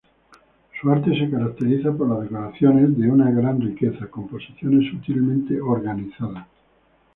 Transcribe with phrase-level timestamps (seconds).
[0.81, 6.47] Su arte se caracteriza por las decoraciones de una gran riqueza, composiciones sutilmente organizadas.